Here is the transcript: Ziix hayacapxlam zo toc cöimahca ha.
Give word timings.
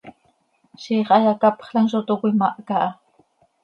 Ziix 0.85 1.13
hayacapxlam 1.17 1.93
zo 1.95 2.05
toc 2.07 2.19
cöimahca 2.25 2.83
ha. 2.85 2.93